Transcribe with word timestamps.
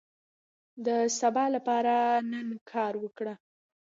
د 0.85 0.87
سبا 1.19 1.45
لپاره 1.55 1.93
نن 2.31 2.47
کار 2.71 2.93
وکړئ. 3.03 3.35